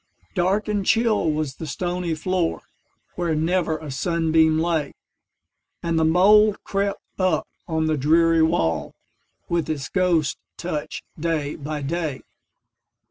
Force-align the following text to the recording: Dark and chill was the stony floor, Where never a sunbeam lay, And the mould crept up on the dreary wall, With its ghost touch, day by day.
Dark 0.33 0.67
and 0.67 0.83
chill 0.83 1.31
was 1.31 1.57
the 1.57 1.67
stony 1.67 2.15
floor, 2.15 2.61
Where 3.13 3.35
never 3.35 3.77
a 3.77 3.91
sunbeam 3.91 4.57
lay, 4.57 4.95
And 5.83 5.99
the 5.99 6.03
mould 6.03 6.63
crept 6.63 7.03
up 7.19 7.47
on 7.67 7.85
the 7.85 7.97
dreary 7.97 8.41
wall, 8.41 8.95
With 9.47 9.69
its 9.69 9.89
ghost 9.89 10.39
touch, 10.57 11.03
day 11.19 11.55
by 11.55 11.83
day. 11.83 12.23